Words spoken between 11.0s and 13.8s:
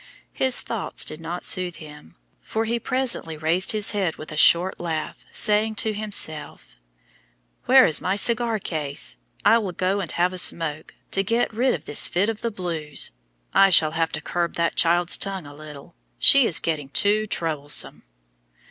to get rid of this fit of the blues. I